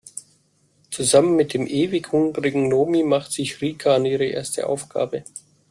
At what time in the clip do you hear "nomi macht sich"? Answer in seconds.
2.69-3.61